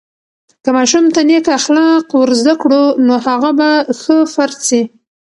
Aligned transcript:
که 0.63 0.69
ماشوم 0.77 1.05
ته 1.13 1.21
نیک 1.29 1.47
اخلاق 1.59 2.05
ورزده 2.21 2.53
کړو، 2.61 2.83
نو 3.05 3.13
هغه 3.25 3.51
به 3.57 3.69
ښه 3.99 4.17
فرد 4.33 4.57
سي. 4.67 4.81